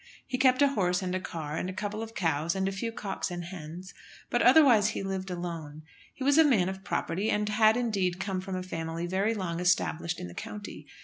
He 0.25 0.39
kept 0.39 0.63
a 0.63 0.69
horse 0.69 1.03
and 1.03 1.13
a 1.13 1.19
car 1.19 1.55
and 1.57 1.69
a 1.69 1.73
couple 1.73 2.01
of 2.01 2.15
cows 2.15 2.55
and 2.55 2.67
a 2.67 2.71
few 2.71 2.91
cocks 2.91 3.29
and 3.29 3.43
hens; 3.45 3.93
but 4.31 4.41
otherwise 4.41 4.87
he 4.89 5.03
lived 5.03 5.29
alone. 5.29 5.83
He 6.11 6.23
was 6.23 6.39
a 6.39 6.43
man 6.43 6.69
of 6.69 6.83
property, 6.83 7.29
and 7.29 7.47
had, 7.47 7.77
indeed, 7.77 8.19
come 8.19 8.41
from 8.41 8.55
a 8.55 8.63
family 8.63 9.05
very 9.05 9.35
long 9.35 9.59
established 9.59 10.19
in 10.19 10.27
the 10.27 10.33
county. 10.33 10.87